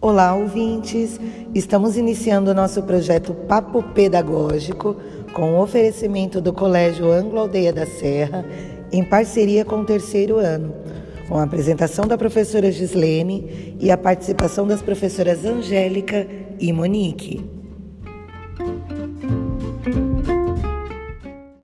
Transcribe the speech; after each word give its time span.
Olá, 0.00 0.32
ouvintes! 0.32 1.18
Estamos 1.52 1.96
iniciando 1.96 2.52
o 2.52 2.54
nosso 2.54 2.84
projeto 2.84 3.34
Papo 3.34 3.82
Pedagógico 3.82 4.94
com 5.32 5.54
o 5.54 5.60
oferecimento 5.60 6.40
do 6.40 6.52
Colégio 6.52 7.10
Anglo 7.10 7.40
Aldeia 7.40 7.72
da 7.72 7.84
Serra, 7.84 8.44
em 8.92 9.02
parceria 9.02 9.64
com 9.64 9.80
o 9.80 9.84
terceiro 9.84 10.38
ano, 10.38 10.72
com 11.28 11.36
a 11.36 11.42
apresentação 11.42 12.06
da 12.06 12.16
professora 12.16 12.70
Gislene 12.70 13.76
e 13.80 13.90
a 13.90 13.98
participação 13.98 14.68
das 14.68 14.80
professoras 14.80 15.44
Angélica 15.44 16.28
e 16.60 16.72
Monique. 16.72 17.44